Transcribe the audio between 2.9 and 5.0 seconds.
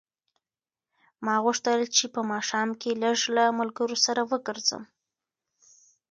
لږ له ملګرو سره وګرځم.